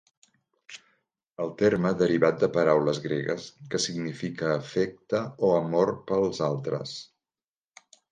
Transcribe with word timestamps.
El 1.43 1.51
terme 1.57 1.91
derivat 1.99 2.39
de 2.43 2.47
paraules 2.55 3.01
gregues 3.03 3.45
que 3.73 3.81
significa 3.83 4.47
"afecte 4.55 5.21
o 5.49 5.53
amor 5.59 5.93
pels 6.13 6.41
altres". 6.47 6.95